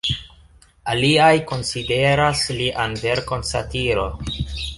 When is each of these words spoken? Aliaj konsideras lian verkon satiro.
Aliaj 0.93 1.33
konsideras 1.51 2.41
lian 2.63 2.97
verkon 3.05 3.47
satiro. 3.53 4.09